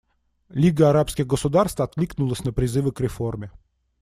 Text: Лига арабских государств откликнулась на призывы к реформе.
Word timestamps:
Лига 0.49 0.89
арабских 0.89 1.27
государств 1.27 1.79
откликнулась 1.79 2.43
на 2.43 2.51
призывы 2.51 2.91
к 2.91 2.99
реформе. 3.01 3.51